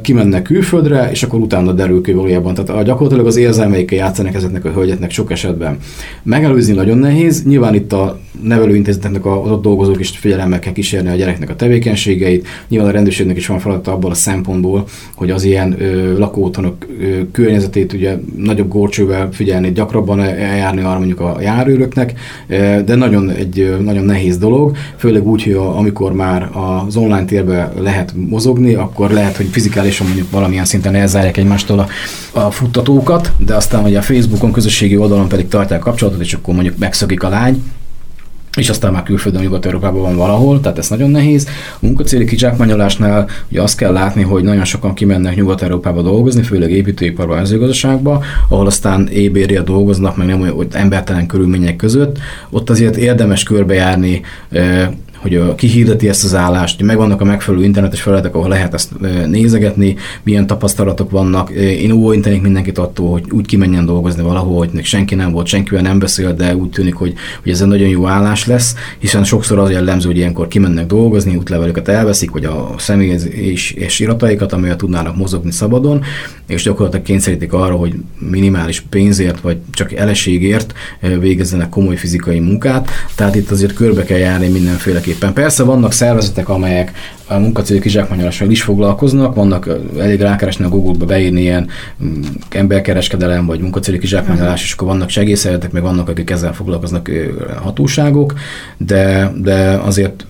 kimennek 0.02 0.42
külföldre, 0.42 1.10
és 1.10 1.22
akkor 1.22 1.40
utána 1.40 1.72
derül 1.72 2.02
ki 2.02 2.12
valójában. 2.12 2.54
Tehát 2.54 2.84
gyakorlatilag 2.84 3.26
az 3.26 3.36
érzelmeikkel 3.36 3.98
játszanak 3.98 4.34
ezeknek 4.34 4.64
a 4.64 4.70
hölgyeknek 4.70 5.10
sok 5.10 5.30
esetben. 5.30 5.78
Megelőzni 6.22 6.74
nagyon 6.74 6.98
nehéz, 6.98 7.44
nyilván 7.44 7.74
itt 7.74 7.92
a 7.92 8.20
nevelőintézeteknek 8.42 9.26
az 9.26 9.50
ott 9.50 9.62
dolgozók 9.62 10.00
is 10.00 10.08
figyelemmel 10.08 10.58
kell 10.58 10.72
kísérni 10.72 11.08
a 11.08 11.14
gyereknek 11.14 11.50
a 11.50 11.56
tevékenységeit. 11.56 12.46
Nyilván 12.68 12.88
a 12.88 12.92
rendőrségnek 12.92 13.36
is 13.36 13.46
van 13.46 13.58
feladata 13.58 13.92
abból 13.92 14.10
a 14.10 14.14
szempontból, 14.14 14.84
hogy 15.14 15.30
az 15.30 15.44
ilyen 15.44 15.80
ö, 15.80 16.18
lakótonok 16.18 16.86
ö, 17.00 17.20
környezetét 17.32 17.92
ugye 17.92 18.16
nagyobb 18.36 18.68
górcsővel 18.68 19.28
figyelni, 19.32 19.72
gyakrabban 19.72 20.20
eljárni 20.20 20.80
arra 20.80 20.98
mondjuk 20.98 21.20
a 21.20 21.36
járőröknek, 21.40 22.12
de 22.84 22.94
nagyon 22.94 23.30
egy 23.30 23.76
nagyon 23.80 24.04
nehéz 24.04 24.38
dolog, 24.38 24.76
főleg 24.96 25.26
úgy, 25.26 25.42
hogy 25.42 25.52
amikor 25.52 26.12
már 26.12 26.50
az 26.52 26.96
online 26.96 27.24
térbe 27.24 27.72
lehet 27.78 28.12
mozogni, 28.28 28.74
akkor 28.74 29.10
lehet, 29.10 29.36
hogy 29.36 29.46
fizikálisan 29.46 30.06
mondjuk 30.06 30.30
valamilyen 30.30 30.64
szinten 30.64 30.94
elzárják 30.94 31.36
egymástól 31.36 31.78
a, 31.78 31.88
a 32.40 32.50
futtatókat, 32.50 33.32
de 33.38 33.54
aztán 33.54 33.82
hogy 33.82 33.94
a 33.94 34.02
Facebookon, 34.02 34.52
közösségi 34.52 34.96
oldalon 34.96 35.28
pedig 35.28 35.48
tartják 35.48 35.80
kapcsolatot, 35.80 36.20
és 36.20 36.34
akkor 36.34 36.54
mondjuk 36.54 36.78
megszökik 36.78 37.22
a 37.22 37.28
lány, 37.28 37.62
és 38.58 38.68
aztán 38.68 38.92
már 38.92 39.02
külföldön, 39.02 39.42
Nyugat-Európában 39.42 40.02
van 40.02 40.16
valahol, 40.16 40.60
tehát 40.60 40.78
ez 40.78 40.88
nagyon 40.88 41.10
nehéz. 41.10 41.48
A 41.74 41.78
munkacéli 41.80 42.24
kizsákmányolásnál 42.24 43.28
ugye 43.50 43.62
azt 43.62 43.76
kell 43.76 43.92
látni, 43.92 44.22
hogy 44.22 44.42
nagyon 44.42 44.64
sokan 44.64 44.94
kimennek 44.94 45.36
Nyugat-Európába 45.36 46.02
dolgozni, 46.02 46.42
főleg 46.42 46.70
építőiparba, 46.70 47.34
mezőgazdaságba, 47.34 48.22
ahol 48.48 48.66
aztán 48.66 49.08
ébérje 49.08 49.62
dolgoznak, 49.62 50.16
meg 50.16 50.26
nem 50.26 50.40
olyan 50.40 50.66
embertelen 50.70 51.26
körülmények 51.26 51.76
között. 51.76 52.18
Ott 52.50 52.70
azért 52.70 52.96
érdemes 52.96 53.42
körbejárni 53.42 54.20
hogy 55.18 55.54
kihirdeti 55.54 56.08
ezt 56.08 56.24
az 56.24 56.34
állást, 56.34 56.76
hogy 56.76 56.86
megvannak 56.86 57.20
a 57.20 57.24
megfelelő 57.24 57.64
internetes 57.64 58.02
felületek, 58.02 58.34
ahol 58.34 58.48
lehet 58.48 58.74
ezt 58.74 58.90
nézegetni, 59.26 59.96
milyen 60.22 60.46
tapasztalatok 60.46 61.10
vannak. 61.10 61.50
Én 61.50 61.90
óvintenék 61.90 62.42
mindenkit 62.42 62.78
attól, 62.78 63.10
hogy 63.10 63.24
úgy 63.30 63.46
kimenjen 63.46 63.86
dolgozni 63.86 64.22
valahol, 64.22 64.68
hogy 64.72 64.84
senki 64.84 65.14
nem 65.14 65.32
volt, 65.32 65.46
senkivel 65.46 65.82
nem 65.82 65.98
beszél, 65.98 66.34
de 66.34 66.56
úgy 66.56 66.70
tűnik, 66.70 66.94
hogy, 66.94 67.14
hogy 67.42 67.52
ez 67.52 67.60
egy 67.60 67.68
nagyon 67.68 67.88
jó 67.88 68.06
állás 68.06 68.46
lesz, 68.46 68.74
hiszen 68.98 69.24
sokszor 69.24 69.58
az 69.58 69.70
jellemző, 69.70 70.06
hogy 70.06 70.16
ilyenkor 70.16 70.48
kimennek 70.48 70.86
dolgozni, 70.86 71.36
útlevelüket 71.36 71.88
elveszik, 71.88 72.30
vagy 72.30 72.44
a 72.44 72.74
személy 72.78 73.16
és, 73.30 73.70
és 73.70 74.00
irataikat, 74.00 74.52
amivel 74.52 74.76
tudnának 74.76 75.16
mozogni 75.16 75.50
szabadon, 75.50 76.02
és 76.46 76.62
gyakorlatilag 76.62 77.04
kényszerítik 77.04 77.52
arra, 77.52 77.74
hogy 77.74 77.94
minimális 78.18 78.80
pénzért, 78.80 79.40
vagy 79.40 79.56
csak 79.70 79.92
eleségért 79.92 80.72
végezzenek 81.18 81.68
komoly 81.68 81.96
fizikai 81.96 82.40
munkát. 82.40 82.88
Tehát 83.14 83.34
itt 83.34 83.50
azért 83.50 83.74
körbe 83.74 84.04
kell 84.04 84.18
járni 84.18 84.48
mindenféle 84.48 85.00
mindenképpen. 85.08 85.32
Persze 85.32 85.62
vannak 85.62 85.92
szervezetek, 85.92 86.48
amelyek 86.48 86.92
a 87.26 87.38
munkacéli 87.38 87.80
kizsákmányolással 87.80 88.50
is 88.50 88.62
foglalkoznak, 88.62 89.34
vannak 89.34 89.68
elég 89.98 90.20
rákeresni 90.20 90.64
a 90.64 90.68
Google-ba 90.68 91.04
beírni 91.04 91.40
ilyen 91.40 91.68
mm, 92.04 92.20
emberkereskedelem 92.50 93.46
vagy 93.46 93.60
munkacéli 93.60 93.98
kizsákmányolás, 93.98 94.62
és 94.62 94.72
akkor 94.72 94.88
vannak 94.88 95.08
segélyszervezetek, 95.08 95.72
meg 95.72 95.82
vannak, 95.82 96.08
akik 96.08 96.30
ezzel 96.30 96.52
foglalkoznak 96.54 97.10
hatóságok, 97.62 98.34
de, 98.76 99.32
de 99.42 99.80
azért 99.84 100.26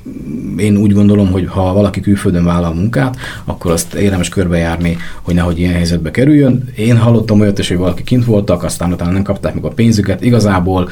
én 0.56 0.76
úgy 0.76 0.92
gondolom, 0.92 1.30
hogy 1.30 1.47
ha 1.49 1.73
valaki 1.73 2.00
külföldön 2.00 2.44
vállal 2.44 2.75
munkát, 2.75 3.16
akkor 3.44 3.70
azt 3.70 3.94
érdemes 3.94 4.28
körbejárni, 4.28 4.97
hogy 5.23 5.35
nehogy 5.35 5.58
ilyen 5.58 5.73
helyzetbe 5.73 6.11
kerüljön. 6.11 6.68
Én 6.76 6.97
hallottam 6.97 7.40
olyat 7.40 7.58
is, 7.58 7.68
hogy 7.68 7.76
valaki 7.76 8.02
kint 8.02 8.25
voltak, 8.25 8.62
aztán 8.62 8.92
utána 8.92 9.11
nem 9.11 9.23
kapták 9.23 9.54
meg 9.54 9.64
a 9.64 9.68
pénzüket. 9.68 10.23
Igazából 10.23 10.88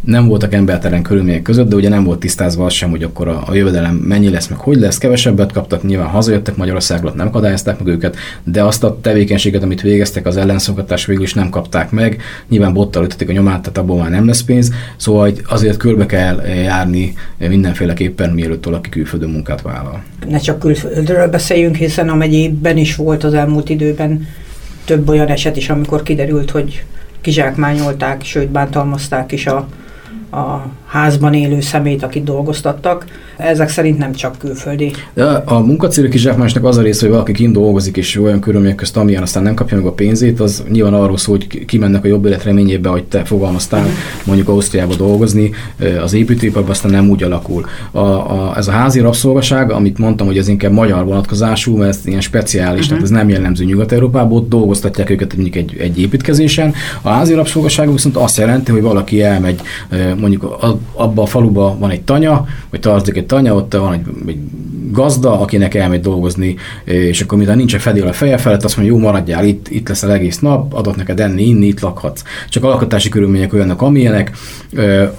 nem 0.00 0.26
voltak 0.26 0.54
embertelen 0.54 1.02
körülmények 1.02 1.42
között, 1.42 1.68
de 1.68 1.76
ugye 1.76 1.88
nem 1.88 2.04
volt 2.04 2.18
tisztázva 2.18 2.64
az 2.64 2.72
sem, 2.72 2.90
hogy 2.90 3.02
akkor 3.02 3.28
a, 3.28 3.42
a 3.46 3.54
jövedelem 3.54 3.94
mennyi 3.94 4.28
lesz, 4.30 4.46
meg 4.46 4.58
hogy 4.58 4.76
lesz, 4.76 4.98
kevesebbet 4.98 5.52
kaptak, 5.52 5.82
nyilván 5.82 6.08
hazajöttek 6.08 6.56
Magyarországra, 6.56 7.12
nem 7.16 7.26
akadályozták 7.26 7.78
meg 7.78 7.88
őket, 7.88 8.16
de 8.44 8.64
azt 8.64 8.84
a 8.84 8.98
tevékenységet, 9.00 9.62
amit 9.62 9.80
végeztek, 9.80 10.26
az 10.26 10.36
ellenszolgatás 10.36 11.06
végül 11.06 11.22
is 11.22 11.34
nem 11.34 11.50
kapták 11.50 11.90
meg, 11.90 12.22
nyilván 12.48 12.72
bottal 12.72 13.04
ütötték 13.04 13.28
a 13.28 13.32
nyomát, 13.32 13.60
tehát 13.60 13.78
abból 13.78 13.98
már 13.98 14.10
nem 14.10 14.26
lesz 14.26 14.42
pénz, 14.42 14.72
szóval 14.96 15.32
azért 15.48 15.76
körbe 15.76 16.06
kell 16.06 16.46
járni 16.46 17.14
mindenféleképpen, 17.38 18.30
mielőtt 18.30 18.64
valaki 18.64 18.88
külföldön 18.88 19.30
munkát 19.30 19.62
vállal. 19.62 20.02
Ne 20.28 20.38
csak 20.38 20.58
külföldről 20.58 21.28
beszéljünk, 21.28 21.76
hiszen 21.76 22.08
a 22.08 22.24
is 22.74 22.96
volt 22.96 23.24
az 23.24 23.34
elmúlt 23.34 23.68
időben 23.68 24.26
több 24.84 25.08
olyan 25.08 25.26
eset 25.26 25.56
is, 25.56 25.70
amikor 25.70 26.02
kiderült, 26.02 26.50
hogy 26.50 26.84
kizsákmányolták, 27.20 28.24
sőt 28.24 28.48
bántalmazták 28.48 29.32
is 29.32 29.46
a 29.46 29.68
a 30.32 30.70
házban 30.88 31.34
élő 31.34 31.60
szemét, 31.60 32.02
akit 32.02 32.24
dolgoztattak. 32.24 33.04
Ezek 33.36 33.68
szerint 33.68 33.98
nem 33.98 34.12
csak 34.12 34.38
külföldi. 34.38 34.92
De 35.14 35.24
a 35.24 35.58
munkacélú 35.58 36.08
kizsákmányosnak 36.08 36.64
az 36.64 36.76
a 36.76 36.82
része, 36.82 37.00
hogy 37.00 37.10
valaki 37.10 37.32
kint 37.32 37.52
dolgozik, 37.52 37.96
és 37.96 38.20
olyan 38.20 38.40
körülmények 38.40 38.76
közt, 38.76 38.96
amilyen 38.96 39.22
aztán 39.22 39.42
nem 39.42 39.54
kapja 39.54 39.76
meg 39.76 39.86
a 39.86 39.92
pénzét, 39.92 40.40
az 40.40 40.64
nyilván 40.70 40.94
arról 40.94 41.16
szól, 41.16 41.36
hogy 41.36 41.64
kimennek 41.64 42.04
a 42.04 42.08
jobb 42.08 42.26
élet 42.26 42.44
reményében, 42.44 42.92
hogy 42.92 43.04
te 43.04 43.24
fogalmaztál 43.24 43.86
mondjuk 44.24 44.48
Ausztriába 44.48 44.94
dolgozni, 44.94 45.50
az 46.02 46.12
építőiparban 46.12 46.70
aztán 46.70 46.90
nem 46.90 47.08
úgy 47.08 47.22
alakul. 47.22 47.66
A, 47.90 47.98
a, 47.98 48.54
ez 48.56 48.68
a 48.68 48.72
házi 48.72 49.00
rabszolgaság, 49.00 49.70
amit 49.70 49.98
mondtam, 49.98 50.26
hogy 50.26 50.38
ez 50.38 50.48
inkább 50.48 50.72
magyar 50.72 51.04
vonatkozású, 51.04 51.76
mert 51.76 51.90
ez 51.90 52.06
ilyen 52.06 52.20
speciális, 52.20 52.74
uh-huh. 52.74 52.88
tehát 52.88 53.02
ez 53.02 53.10
nem 53.10 53.28
jellemző 53.28 53.64
Nyugat-Európában, 53.64 54.38
ott 54.38 54.48
dolgoztatják 54.48 55.10
őket 55.10 55.34
mondjuk 55.34 55.56
egy, 55.56 55.76
egy 55.78 56.00
építkezésen. 56.00 56.74
A 57.02 57.08
házi 57.08 57.34
rabszolgaság 57.34 57.92
viszont 57.92 58.16
azt 58.16 58.36
jelenti, 58.36 58.72
hogy 58.72 58.82
valaki 58.82 59.22
elmegy 59.22 59.60
mondjuk 60.16 60.56
abba 60.92 61.22
a 61.22 61.26
faluba 61.26 61.76
van 61.78 61.90
egy 61.90 62.02
tanya, 62.02 62.46
vagy 62.70 62.80
tartozik 62.80 63.16
egy 63.16 63.26
tanya, 63.26 63.54
ott 63.54 63.74
van 63.74 63.92
egy, 63.92 64.06
egy 64.26 64.38
gazda, 64.92 65.40
akinek 65.40 65.74
elmegy 65.74 66.00
dolgozni, 66.00 66.56
és 66.84 67.20
akkor 67.20 67.38
miután 67.38 67.56
nincs 67.56 67.74
a 67.74 67.78
fedél 67.78 68.06
a 68.06 68.12
feje 68.12 68.36
felett, 68.36 68.64
azt 68.64 68.76
mondja, 68.76 68.94
jó, 68.94 69.00
maradjál 69.00 69.44
itt, 69.44 69.68
itt 69.68 69.88
leszel 69.88 70.12
egész 70.12 70.38
nap, 70.38 70.74
adok 70.74 70.96
neked 70.96 71.20
enni, 71.20 71.42
inni, 71.42 71.66
itt 71.66 71.80
lakhatsz. 71.80 72.22
Csak 72.48 72.64
a 72.64 72.68
lakhatási 72.68 73.08
körülmények 73.08 73.52
olyanok, 73.52 73.82
amilyenek, 73.82 74.36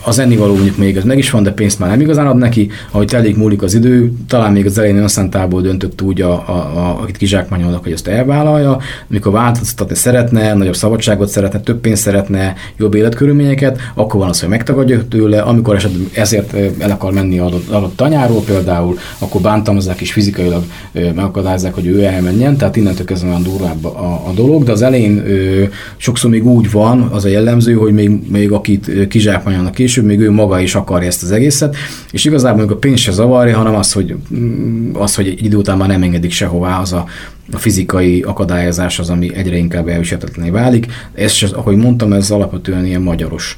az 0.03 0.19
ennivaló 0.19 0.53
mondjuk 0.53 0.77
még 0.77 0.97
az 0.97 1.03
meg 1.03 1.17
is 1.17 1.31
van, 1.31 1.43
de 1.43 1.51
pénzt 1.51 1.79
már 1.79 1.89
nem 1.89 2.01
igazán 2.01 2.27
ad 2.27 2.37
neki, 2.37 2.69
ahogy 2.91 3.07
telik 3.07 3.37
múlik 3.37 3.61
az 3.61 3.73
idő, 3.73 4.11
talán 4.27 4.51
még 4.51 4.65
az 4.65 4.77
elején 4.77 4.97
önszántából 4.97 5.61
döntött 5.61 6.01
úgy, 6.01 6.21
a, 6.21 6.31
a, 6.31 6.51
a, 6.51 7.01
akit 7.01 7.17
kizsákmányolnak, 7.17 7.83
hogy 7.83 7.91
ezt 7.91 8.07
elvállalja, 8.07 8.77
mikor 9.07 9.31
változtatni 9.31 9.95
szeretne, 9.95 10.53
nagyobb 10.53 10.75
szabadságot 10.75 11.29
szeretne, 11.29 11.59
több 11.59 11.79
pénzt 11.79 12.01
szeretne, 12.01 12.55
jobb 12.77 12.93
életkörülményeket, 12.93 13.79
akkor 13.93 14.19
van 14.19 14.29
az, 14.29 14.39
hogy 14.39 14.49
megtagadja 14.49 15.07
tőle, 15.07 15.41
amikor 15.49 15.75
esetleg 15.75 16.09
ezért 16.13 16.53
el 16.79 16.91
akar 16.91 17.13
menni 17.13 17.39
adott, 17.39 17.69
adott 17.69 17.95
tanyáról 17.95 18.41
például, 18.41 18.97
akkor 19.17 19.41
bántalmazzák 19.41 20.01
és 20.01 20.11
fizikailag 20.11 20.63
megakadályozzák, 20.91 21.73
hogy 21.73 21.87
ő 21.87 22.03
elmenjen, 22.03 22.57
tehát 22.57 22.75
innentől 22.75 23.05
kezdve 23.05 23.29
olyan 23.29 23.43
durvább 23.43 23.85
a, 23.85 24.21
a 24.27 24.31
dolog, 24.35 24.63
de 24.63 24.71
az 24.71 24.81
elején 24.81 25.17
ö, 25.17 25.63
sokszor 25.97 26.29
még 26.29 26.47
úgy 26.47 26.71
van, 26.71 27.01
az 27.01 27.25
a 27.25 27.27
jellemző, 27.27 27.73
hogy 27.73 27.93
még, 27.93 28.11
még 28.31 28.51
akit 28.51 29.07
kizsákmányolnak 29.07 29.73
később, 29.73 30.05
még 30.05 30.19
ő 30.19 30.31
maga 30.31 30.59
is 30.59 30.75
akarja 30.75 31.07
ezt 31.07 31.23
az 31.23 31.31
egészet, 31.31 31.75
és 32.11 32.25
igazából 32.25 32.67
a 32.69 32.75
pénz 32.75 32.99
se 32.99 33.11
zavarja, 33.11 33.57
hanem 33.57 33.75
az, 33.75 33.91
hogy, 33.91 34.15
mm, 34.35 34.91
az, 34.93 35.15
hogy 35.15 35.27
egy 35.27 35.43
idő 35.45 35.57
után 35.57 35.77
már 35.77 35.87
nem 35.87 36.03
engedik 36.03 36.31
sehová 36.31 36.79
az 36.79 36.93
a, 36.93 37.05
a 37.53 37.57
fizikai 37.57 38.21
akadályozás 38.21 38.99
az, 38.99 39.09
ami 39.09 39.35
egyre 39.35 39.55
inkább 39.55 39.87
elviselhetetlené 39.87 40.49
válik. 40.49 40.85
Ez, 41.13 41.41
ahogy 41.53 41.75
mondtam, 41.75 42.13
ez 42.13 42.31
alapvetően 42.31 42.85
ilyen 42.85 43.01
magyaros 43.01 43.57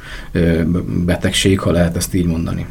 betegség, 1.06 1.60
ha 1.60 1.72
lehet 1.72 1.96
ezt 1.96 2.14
így 2.14 2.26
mondani. 2.26 2.66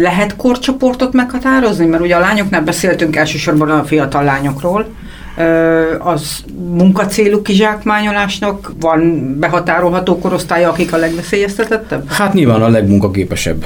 Lehet 0.00 0.36
korcsoportot 0.36 1.12
meghatározni? 1.12 1.86
Mert 1.86 2.02
ugye 2.02 2.16
a 2.16 2.20
lányoknál 2.20 2.62
beszéltünk 2.62 3.16
elsősorban 3.16 3.70
a 3.70 3.84
fiatal 3.84 4.24
lányokról, 4.24 4.86
az 5.98 6.44
munkacélú 6.76 7.42
kizsákmányolásnak 7.42 8.72
van 8.80 9.36
behatárolható 9.40 10.18
korosztálya, 10.18 10.68
akik 10.68 10.92
a 10.92 10.96
legveszélyeztetettebb? 10.96 12.08
Hát 12.08 12.32
nyilván 12.34 12.62
a 12.62 12.68
legmunkaképesebb 12.68 13.64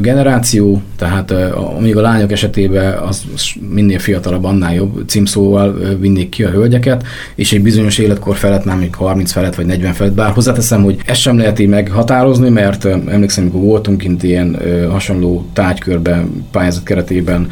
generáció, 0.00 0.82
tehát 0.98 1.30
amíg 1.76 1.96
a 1.96 2.00
lányok 2.00 2.32
esetében 2.32 2.98
az 2.98 3.22
minél 3.70 3.98
fiatalabb, 3.98 4.44
annál 4.44 4.74
jobb 4.74 5.02
címszóval 5.06 5.78
vinnék 6.00 6.28
ki 6.28 6.44
a 6.44 6.50
hölgyeket, 6.50 7.06
és 7.34 7.52
egy 7.52 7.62
bizonyos 7.62 7.98
életkor 7.98 8.36
felett, 8.36 8.64
már 8.64 8.78
még 8.78 8.94
30 8.94 9.32
felett 9.32 9.54
vagy 9.54 9.66
40 9.66 9.92
felett, 9.92 10.12
bár 10.14 10.30
hozzáteszem, 10.30 10.82
hogy 10.82 10.96
ezt 11.06 11.20
sem 11.20 11.38
lehet 11.38 11.58
így 11.58 11.68
meghatározni, 11.68 12.48
mert 12.48 12.84
emlékszem, 12.84 13.44
amikor 13.44 13.60
voltunk 13.60 13.98
kint 13.98 14.22
ilyen 14.22 14.58
hasonló 14.90 15.46
tárgykörben, 15.52 16.46
pályázat 16.50 16.82
keretében 16.82 17.48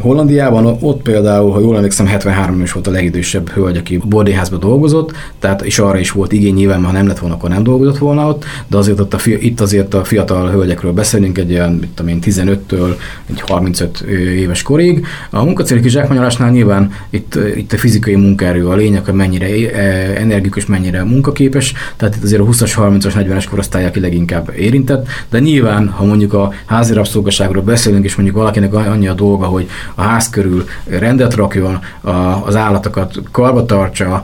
Hollandiában, 0.00 0.76
ott 0.80 1.02
például, 1.02 1.52
ha 1.52 1.60
jól 1.60 1.76
emlékszem, 1.76 2.06
73 2.06 2.60
is 2.62 2.72
volt 2.72 2.86
a 2.86 2.90
legidősebb 2.90 3.48
hölgy, 3.50 3.76
aki 3.76 4.00
bordéházban 4.04 4.60
dolgozott, 4.60 5.12
tehát 5.38 5.62
és 5.62 5.78
arra 5.78 5.98
is 5.98 6.10
volt 6.10 6.32
igény, 6.32 6.54
nyilván, 6.54 6.84
ha 6.84 6.92
nem 6.92 7.06
lett 7.06 7.18
volna, 7.18 7.34
akkor 7.34 7.50
nem 7.50 7.62
dolgozott 7.62 7.98
volna 7.98 8.28
ott, 8.28 8.44
de 8.66 8.76
azért 8.76 9.00
ott 9.00 9.14
a, 9.14 9.18
itt 9.24 9.60
azért 9.60 9.94
a 9.94 10.04
fiatal 10.04 10.50
hölgyekről 10.50 10.92
beszélünk, 10.92 11.38
egy 11.38 11.52
olyan, 11.52 11.72
mit 11.72 11.88
tudom 11.88 12.10
én, 12.10 12.18
15-től 12.22 12.94
egy 13.26 13.40
35 13.40 14.00
éves 14.36 14.62
korig. 14.62 15.06
A 15.30 15.44
munkacéli 15.44 15.80
kizsákmányolásnál 15.80 16.50
nyilván 16.50 16.92
itt, 17.10 17.38
itt 17.56 17.72
a 17.72 17.78
fizikai 17.78 18.14
munkaerő 18.14 18.68
a 18.68 18.74
lényeg, 18.74 19.04
hogy 19.04 19.14
mennyire 19.14 19.74
energikus, 20.16 20.66
mennyire 20.66 21.04
munkaképes, 21.04 21.72
tehát 21.96 22.16
itt 22.16 22.22
azért 22.22 22.40
a 22.40 22.44
20-as, 22.44 22.72
30-as, 22.76 23.12
40-es 23.14 23.46
korosztály, 23.50 23.86
aki 23.86 24.00
leginkább 24.00 24.52
érintett, 24.58 25.06
de 25.30 25.38
nyilván, 25.38 25.88
ha 25.88 26.04
mondjuk 26.04 26.34
a 26.34 26.52
házi 26.66 26.94
beszélünk, 27.64 28.04
és 28.04 28.14
mondjuk 28.14 28.36
valakinek 28.36 28.74
annyi 28.74 29.08
a 29.08 29.14
dolga, 29.14 29.46
hogy 29.46 29.68
a 29.94 30.02
ház 30.02 30.30
körül 30.30 30.64
rendet 30.84 31.34
rakjon, 31.34 31.78
a, 32.00 32.10
az 32.54 32.60
állatokat 32.60 33.14
karba 33.30 33.64
tartsa, 33.64 34.22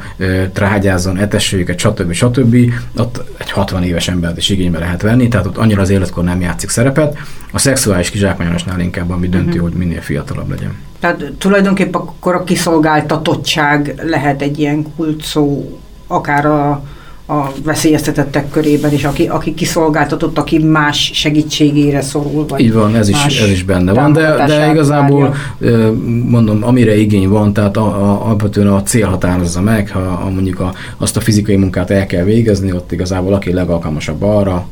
trágyázzon, 0.53 1.17
etesse 1.17 1.57
őket, 1.57 1.79
stb. 1.79 2.13
stb. 2.13 2.57
Ott 2.97 3.25
egy 3.39 3.51
60 3.51 3.83
éves 3.83 4.09
embert 4.09 4.37
is 4.37 4.49
igénybe 4.49 4.79
lehet 4.79 5.03
venni, 5.03 5.29
tehát 5.29 5.47
ott 5.47 5.57
annyira 5.57 5.83
az 5.83 5.91
életkor 5.91 6.25
nem 6.25 6.41
játszik 6.41 6.69
szerepet. 6.69 7.17
A 7.53 7.59
szexuális 7.59 8.11
kizsákmányolásnál 8.11 8.81
inkább 8.81 9.11
ami 9.11 9.29
dönti, 9.29 9.49
uh-huh. 9.49 9.63
hogy 9.63 9.73
minél 9.73 10.01
fiatalabb 10.01 10.51
legyen. 10.51 10.77
Tehát 11.01 11.33
tulajdonképpen 11.39 12.01
akkor 12.01 12.35
a 12.35 12.45
kiszolgáltatottság 12.45 13.95
lehet 14.03 14.43
egy 14.43 14.59
ilyen 14.59 14.87
kult 14.97 15.23
szó, 15.23 15.79
akár 16.07 16.47
a 16.47 16.83
a 17.31 17.53
veszélyeztetettek 17.65 18.51
körében 18.51 18.93
is, 18.93 19.05
aki, 19.05 19.27
aki 19.27 19.55
kiszolgáltatott, 19.55 20.39
aki 20.39 20.59
más 20.59 21.11
segítségére 21.15 22.01
szorul. 22.01 22.47
Vagy 22.47 22.61
Így 22.61 22.73
van, 22.73 22.95
ez 22.95 23.09
is, 23.09 23.41
ez 23.41 23.51
is 23.51 23.63
benne 23.63 23.93
van, 23.93 24.13
de, 24.13 24.45
de 24.47 24.71
igazából 24.71 25.35
várja. 25.61 25.93
mondom, 26.29 26.65
amire 26.65 26.97
igény 26.97 27.29
van, 27.29 27.53
tehát 27.53 27.77
a, 27.77 27.87
a, 27.87 28.25
alapvetően 28.25 28.67
a 28.67 28.83
cél 28.83 29.07
határozza 29.07 29.61
meg, 29.61 29.91
ha 29.91 30.01
a, 30.01 30.31
mondjuk 30.31 30.61
a, 30.61 30.73
azt 30.97 31.17
a 31.17 31.21
fizikai 31.21 31.57
munkát 31.57 31.91
el 31.91 32.07
kell 32.07 32.25
végezni, 32.25 32.73
ott 32.73 32.93
igazából 32.93 33.35
aki 33.35 33.53
legalkalmasabb 33.53 34.23
arra, 34.23 34.69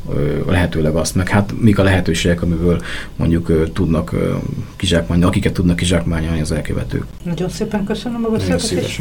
lehetőleg 0.48 0.94
azt, 0.94 1.14
meg 1.14 1.28
hát 1.28 1.52
mik 1.60 1.78
a 1.78 1.82
lehetőségek, 1.82 2.42
amiből 2.42 2.80
mondjuk 3.16 3.72
tudnak 3.72 4.14
kizsákmányolni, 4.76 5.30
akiket 5.30 5.52
tudnak 5.52 5.76
kizsákmányolni 5.76 6.40
az 6.40 6.52
elkövetők. 6.52 7.04
Nagyon 7.24 7.48
szépen 7.48 7.84
köszönöm 7.84 8.24
a 8.24 8.28
beszélgetést. 8.28 9.00